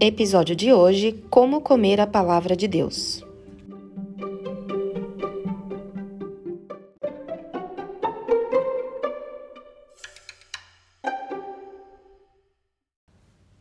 [0.00, 3.24] Episódio de hoje: Como comer a palavra de Deus.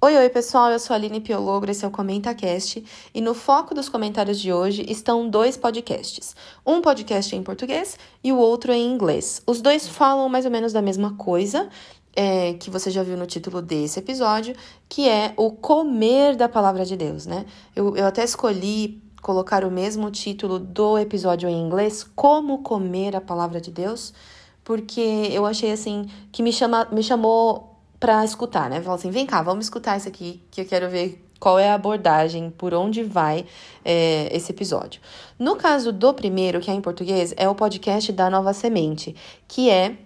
[0.00, 2.82] Oi, oi pessoal, eu sou a Aline Piologro, esse é o ComentaCast
[3.14, 6.34] e no foco dos comentários de hoje estão dois podcasts.
[6.66, 9.42] Um podcast em português e o outro em inglês.
[9.46, 11.68] Os dois falam mais ou menos da mesma coisa,
[12.14, 14.54] é, que você já viu no título desse episódio,
[14.88, 17.46] que é o comer da palavra de Deus, né?
[17.74, 23.20] Eu, eu até escolhi colocar o mesmo título do episódio em inglês, Como Comer a
[23.20, 24.12] Palavra de Deus,
[24.64, 28.80] porque eu achei assim que me, chama, me chamou para escutar, né?
[28.80, 31.74] Falou assim: vem cá, vamos escutar isso aqui, que eu quero ver qual é a
[31.74, 33.44] abordagem, por onde vai
[33.84, 35.00] é, esse episódio.
[35.38, 39.16] No caso do primeiro, que é em português, é o podcast da Nova Semente,
[39.48, 39.96] que é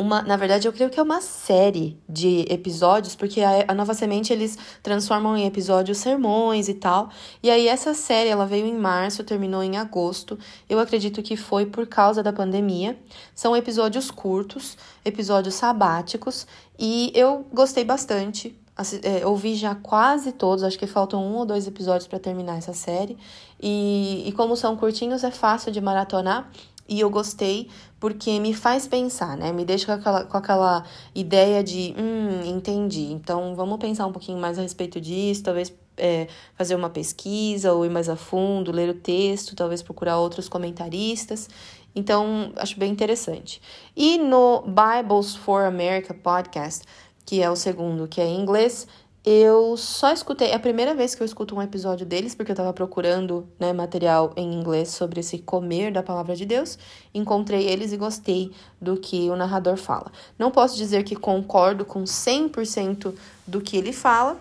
[0.00, 3.92] uma, na verdade, eu creio que é uma série de episódios, porque a, a, Nova
[3.92, 7.10] Semente eles transformam em episódios sermões e tal.
[7.42, 10.38] E aí essa série ela veio em março, terminou em agosto.
[10.70, 12.98] Eu acredito que foi por causa da pandemia.
[13.34, 16.46] São episódios curtos, episódios sabáticos,
[16.78, 18.58] e eu gostei bastante.
[19.02, 22.72] É, ouvi já quase todos, acho que faltam um ou dois episódios para terminar essa
[22.72, 23.18] série.
[23.62, 26.50] E, e como são curtinhos, é fácil de maratonar
[26.90, 27.68] e eu gostei
[28.00, 29.52] porque me faz pensar, né?
[29.52, 33.12] Me deixa com aquela, com aquela ideia de, hum, entendi.
[33.12, 37.86] Então vamos pensar um pouquinho mais a respeito disso, talvez é, fazer uma pesquisa ou
[37.86, 41.48] ir mais a fundo, ler o texto, talvez procurar outros comentaristas.
[41.94, 43.62] Então, acho bem interessante.
[43.96, 46.84] E no Bibles for America podcast,
[47.24, 48.88] que é o segundo, que é em inglês,
[49.24, 52.54] eu só escutei, é a primeira vez que eu escuto um episódio deles, porque eu
[52.54, 56.78] estava procurando né, material em inglês sobre esse comer da palavra de Deus.
[57.12, 60.10] Encontrei eles e gostei do que o narrador fala.
[60.38, 63.14] Não posso dizer que concordo com 100%
[63.46, 64.40] do que ele fala,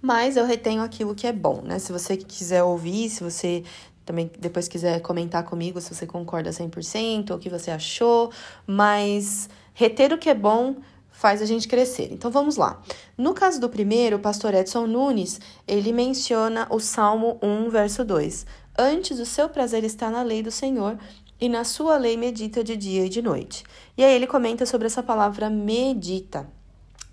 [0.00, 1.78] mas eu retenho aquilo que é bom, né?
[1.78, 3.62] Se você quiser ouvir, se você
[4.04, 8.30] também depois quiser comentar comigo se você concorda 100% ou o que você achou,
[8.66, 10.76] mas reter o que é bom
[11.22, 12.08] faz a gente crescer.
[12.10, 12.82] Então vamos lá.
[13.16, 18.44] No caso do primeiro, o pastor Edson Nunes, ele menciona o Salmo 1, verso 2.
[18.76, 20.98] Antes o seu prazer está na lei do Senhor,
[21.40, 23.62] e na sua lei medita de dia e de noite.
[23.96, 26.48] E aí ele comenta sobre essa palavra medita,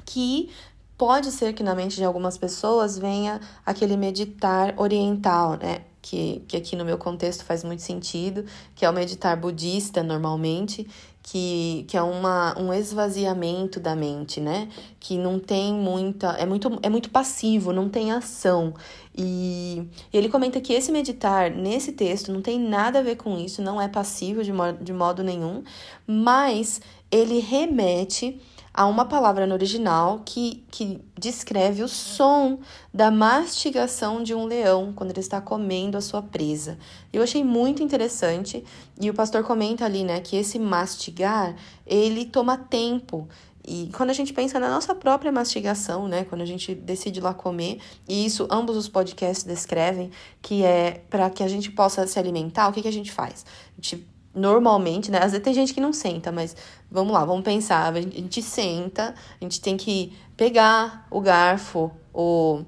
[0.03, 0.49] que
[0.97, 5.81] pode ser que na mente de algumas pessoas venha aquele meditar oriental, né?
[6.01, 8.43] Que, que aqui no meu contexto faz muito sentido,
[8.73, 10.87] que é o meditar budista normalmente,
[11.31, 14.67] que, que é uma, um esvaziamento da mente, né?
[14.99, 16.29] Que não tem muita.
[16.31, 18.73] É muito, é muito passivo, não tem ação.
[19.15, 23.37] E, e ele comenta que esse meditar nesse texto não tem nada a ver com
[23.37, 25.63] isso, não é passivo de modo, de modo nenhum,
[26.07, 26.81] mas
[27.11, 28.41] ele remete
[28.79, 32.59] Há uma palavra no original que, que descreve o som
[32.93, 36.77] da mastigação de um leão quando ele está comendo a sua presa.
[37.11, 38.63] Eu achei muito interessante
[38.97, 43.27] e o pastor comenta ali, né, que esse mastigar, ele toma tempo.
[43.67, 47.33] E quando a gente pensa na nossa própria mastigação, né, quando a gente decide lá
[47.33, 50.09] comer, e isso ambos os podcasts descrevem,
[50.41, 53.45] que é para que a gente possa se alimentar, o que, que a gente faz?
[53.73, 54.07] A gente
[54.39, 55.19] normalmente, né?
[55.19, 56.55] Às vezes tem gente que não senta, mas
[56.89, 57.93] vamos lá, vamos pensar.
[57.93, 62.63] A gente senta, a gente tem que pegar o garfo, o,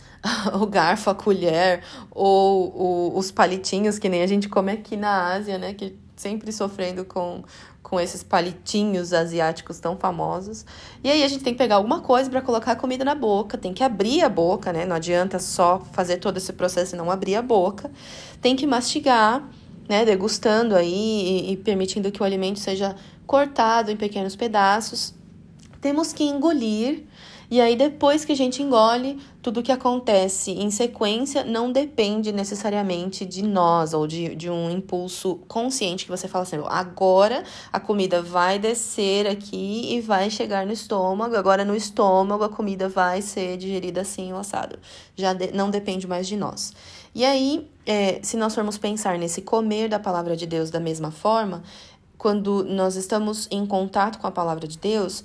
[0.60, 5.34] o garfo, a colher, ou o, os palitinhos, que nem a gente come aqui na
[5.34, 5.74] Ásia, né?
[5.74, 7.42] Que sempre sofrendo com,
[7.82, 10.64] com esses palitinhos asiáticos tão famosos.
[11.02, 13.58] E aí a gente tem que pegar alguma coisa para colocar a comida na boca,
[13.58, 14.86] tem que abrir a boca, né?
[14.86, 17.90] Não adianta só fazer todo esse processo e não abrir a boca.
[18.40, 19.46] Tem que mastigar
[19.88, 22.96] né, degustando aí e, e permitindo que o alimento seja
[23.26, 25.14] cortado em pequenos pedaços.
[25.80, 27.04] Temos que engolir
[27.50, 33.24] e aí, depois que a gente engole, tudo que acontece em sequência não depende necessariamente
[33.24, 38.22] de nós ou de, de um impulso consciente que você fala assim: agora a comida
[38.22, 43.56] vai descer aqui e vai chegar no estômago, agora no estômago a comida vai ser
[43.56, 44.78] digerida assim o assado.
[45.14, 46.72] Já de, não depende mais de nós.
[47.14, 51.10] E aí, é, se nós formos pensar nesse comer da palavra de Deus da mesma
[51.10, 51.62] forma,
[52.18, 55.22] quando nós estamos em contato com a palavra de Deus,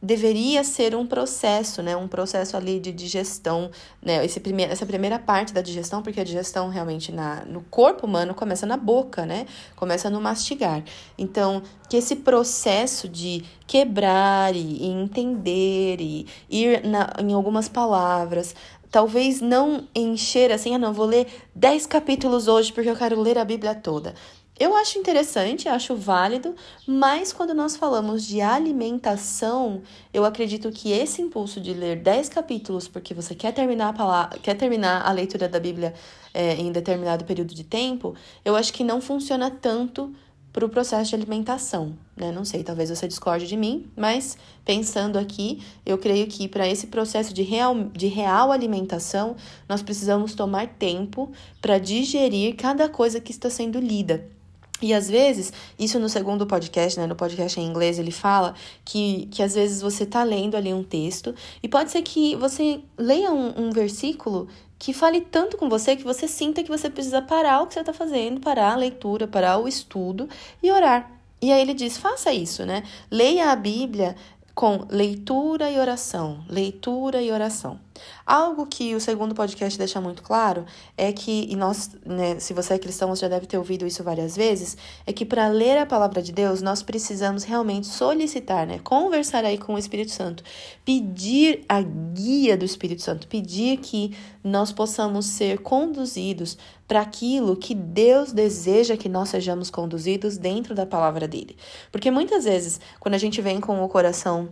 [0.00, 1.96] deveria ser um processo, né?
[1.96, 4.24] Um processo ali de digestão, né?
[4.24, 8.34] Esse primeiro, essa primeira parte da digestão, porque a digestão realmente na, no corpo humano
[8.34, 9.46] começa na boca, né?
[9.74, 10.84] Começa no mastigar.
[11.16, 18.54] Então, que esse processo de quebrar e, e entender e ir na, em algumas palavras,
[18.90, 23.36] talvez não encher assim, ah, não, vou ler 10 capítulos hoje porque eu quero ler
[23.38, 24.14] a Bíblia toda.
[24.60, 26.52] Eu acho interessante, acho válido,
[26.84, 29.82] mas quando nós falamos de alimentação,
[30.12, 34.36] eu acredito que esse impulso de ler 10 capítulos porque você quer terminar a, palavra,
[34.40, 35.94] quer terminar a leitura da Bíblia
[36.34, 40.12] é, em determinado período de tempo, eu acho que não funciona tanto
[40.52, 42.32] para o processo de alimentação, né?
[42.32, 46.88] Não sei, talvez você discorde de mim, mas pensando aqui, eu creio que para esse
[46.88, 49.36] processo de real, de real alimentação,
[49.68, 54.36] nós precisamos tomar tempo para digerir cada coisa que está sendo lida.
[54.80, 58.54] E às vezes, isso no segundo podcast, né, no podcast em inglês, ele fala
[58.84, 62.80] que, que às vezes você está lendo ali um texto e pode ser que você
[62.96, 64.48] leia um, um versículo
[64.78, 67.80] que fale tanto com você que você sinta que você precisa parar o que você
[67.80, 70.28] está fazendo, parar a leitura, parar o estudo
[70.62, 71.10] e orar.
[71.42, 72.84] E aí ele diz: faça isso, né?
[73.10, 74.14] Leia a Bíblia
[74.54, 77.78] com leitura e oração, leitura e oração.
[78.26, 80.64] Algo que o segundo podcast deixa muito claro
[80.96, 84.02] é que, e nós, né, se você é cristão, você já deve ter ouvido isso
[84.02, 88.78] várias vezes, é que para ler a palavra de Deus, nós precisamos realmente solicitar, né,
[88.80, 90.42] conversar aí com o Espírito Santo,
[90.84, 96.56] pedir a guia do Espírito Santo, pedir que nós possamos ser conduzidos
[96.86, 101.56] para aquilo que Deus deseja que nós sejamos conduzidos dentro da palavra dele.
[101.92, 104.48] Porque muitas vezes, quando a gente vem com o coração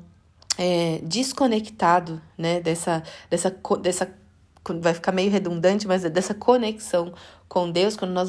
[0.58, 4.10] é, desconectado, né, dessa, dessa, dessa,
[4.80, 7.12] vai ficar meio redundante, mas dessa conexão
[7.48, 8.28] com Deus, quando nós,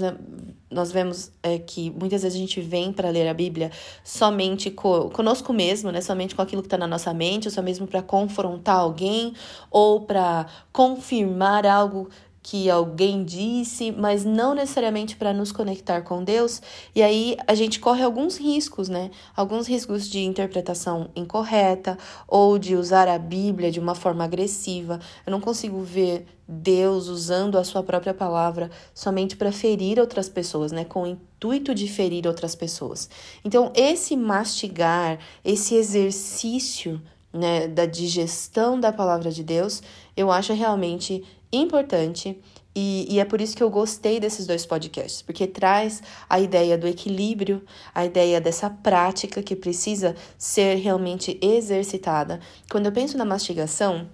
[0.69, 3.71] nós vemos é, que muitas vezes a gente vem para ler a Bíblia
[4.03, 7.62] somente co, conosco mesmo, né, somente com aquilo que está na nossa mente, ou só
[7.62, 9.33] mesmo para confrontar alguém,
[9.71, 12.09] ou para confirmar algo
[12.50, 16.62] que alguém disse, mas não necessariamente para nos conectar com Deus.
[16.96, 19.12] E aí a gente corre alguns riscos, né?
[19.36, 24.98] Alguns riscos de interpretação incorreta ou de usar a Bíblia de uma forma agressiva.
[25.26, 30.72] Eu não consigo ver Deus usando a sua própria palavra somente para ferir outras pessoas,
[30.72, 30.86] né?
[30.86, 33.10] Com o intuito de ferir outras pessoas.
[33.44, 37.02] Então, esse mastigar, esse exercício
[37.34, 39.84] né, da digestão da palavra de Deus,
[40.16, 42.40] eu acho realmente importante
[42.80, 46.78] e, e, é por isso que eu gostei desses dois podcasts, porque traz a ideia
[46.78, 47.64] do equilíbrio,
[47.94, 52.40] a ideia dessa prática que precisa ser realmente exercitada.
[52.70, 54.08] Quando eu penso na mastigação,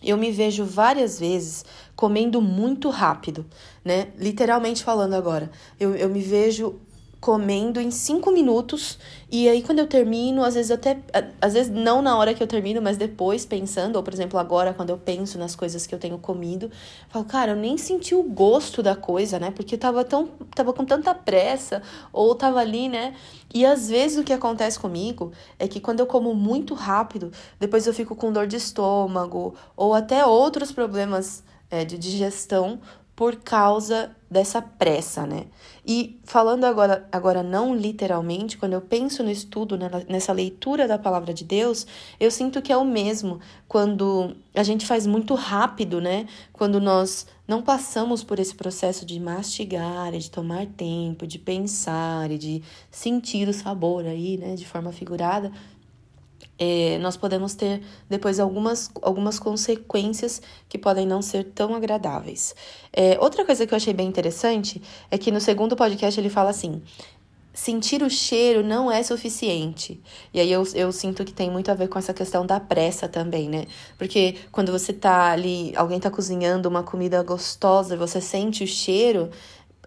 [0.00, 1.64] eu me vejo várias vezes
[1.96, 3.44] comendo muito rápido,
[3.84, 4.12] né?
[4.16, 5.50] Literalmente falando agora.
[5.80, 6.78] Eu, eu me vejo
[7.24, 8.98] comendo em cinco minutos.
[9.32, 10.98] E aí, quando eu termino, às vezes até.
[11.40, 14.74] Às vezes não na hora que eu termino, mas depois pensando, ou por exemplo, agora,
[14.74, 16.70] quando eu penso nas coisas que eu tenho comido, eu
[17.08, 19.50] falo, cara, eu nem senti o gosto da coisa, né?
[19.50, 20.28] Porque eu tava tão.
[20.54, 21.80] tava com tanta pressa,
[22.12, 23.14] ou tava ali, né?
[23.54, 27.86] E às vezes o que acontece comigo é que quando eu como muito rápido, depois
[27.86, 32.80] eu fico com dor de estômago, ou até outros problemas é, de digestão
[33.16, 35.46] por causa dessa pressa, né?
[35.86, 39.78] E falando agora, agora não literalmente, quando eu penso no estudo,
[40.08, 41.86] nessa leitura da palavra de Deus,
[42.18, 43.38] eu sinto que é o mesmo
[43.68, 46.26] quando a gente faz muito rápido, né?
[46.52, 52.38] Quando nós não passamos por esse processo de mastigar, de tomar tempo, de pensar e
[52.38, 55.52] de sentir o sabor aí, né, de forma figurada,
[56.58, 62.54] é, nós podemos ter depois algumas, algumas consequências que podem não ser tão agradáveis.
[62.92, 64.80] É, outra coisa que eu achei bem interessante
[65.10, 66.80] é que no segundo podcast ele fala assim:
[67.54, 70.00] sentir o cheiro não é suficiente.
[70.32, 73.08] E aí eu, eu sinto que tem muito a ver com essa questão da pressa
[73.08, 73.66] também, né?
[73.96, 79.30] Porque quando você tá ali, alguém tá cozinhando uma comida gostosa, você sente o cheiro,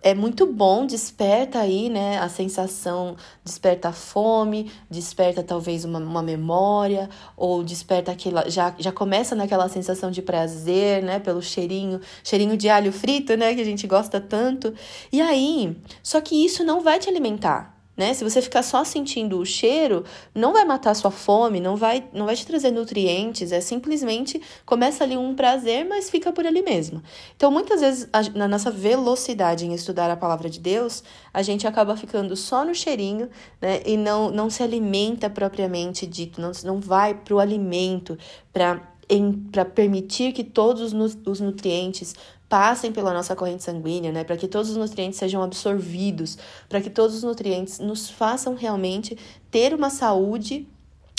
[0.08, 6.24] é muito bom, desperta aí, né, a sensação, desperta a fome, desperta talvez uma, uma
[6.24, 12.56] memória, ou desperta aquela, já, já começa naquela sensação de prazer, né, pelo cheirinho, cheirinho
[12.56, 14.74] de alho frito, né, que a gente gosta tanto.
[15.12, 18.14] E aí, só que isso não vai te alimentar, né?
[18.14, 22.28] Se você ficar só sentindo o cheiro, não vai matar sua fome, não vai, não
[22.28, 27.02] vai te trazer nutrientes, é simplesmente começa ali um prazer, mas fica por ali mesmo.
[27.36, 31.66] Então, muitas vezes, a, na nossa velocidade em estudar a palavra de Deus, a gente
[31.66, 33.82] acaba ficando só no cheirinho, né?
[33.84, 38.18] E não, não se alimenta propriamente dito, não, não vai para o alimento,
[38.54, 38.80] para
[39.74, 42.14] permitir que todos os nutrientes
[42.50, 44.24] passem pela nossa corrente sanguínea, né?
[44.24, 46.38] Para que todos os nutrientes sejam absorvidos,
[46.70, 49.18] para que todos os nutrientes nos façam realmente
[49.52, 50.68] ter uma saúde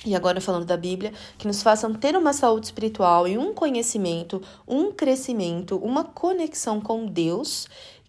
[0.07, 4.41] e agora falando da Bíblia, que nos façam ter uma saúde espiritual e um conhecimento,
[4.67, 7.67] um crescimento, uma conexão com Deus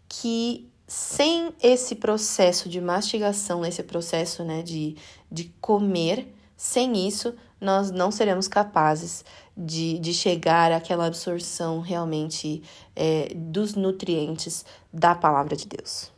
[0.07, 4.95] que sem esse processo de mastigação, esse processo né, de,
[5.31, 9.23] de comer, sem isso, nós não seremos capazes
[9.55, 12.63] de, de chegar àquela absorção realmente
[12.95, 16.11] é, dos nutrientes da palavra de Deus.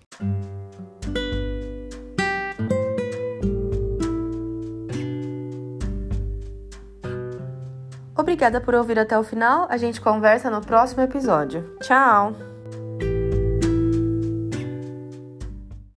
[8.15, 9.67] Obrigada por ouvir até o final.
[9.69, 11.75] A gente conversa no próximo episódio.
[11.81, 12.50] Tchau!